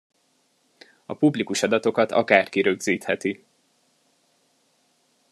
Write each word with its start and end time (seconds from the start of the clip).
A 1.05 1.13
publikus 1.15 1.61
adatokat 1.63 2.11
akárki 2.11 2.61
rögzítheti. 2.61 3.43